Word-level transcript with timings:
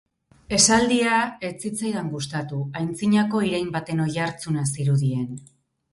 Esaldia 0.55 1.17
ez 1.49 1.51
zitzaidan 1.65 2.09
gustatu, 2.15 2.63
antzinako 2.81 3.45
irain 3.51 3.69
baten 3.77 4.05
oihartzuna 4.07 4.65
zirudien. 4.75 5.29